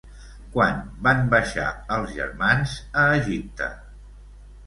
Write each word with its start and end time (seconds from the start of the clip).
Quan 0.53 0.79
van 1.07 1.19
baixar 1.33 1.67
els 1.97 2.15
germans 2.21 2.73
a 3.01 3.03
Egipte? 3.19 3.67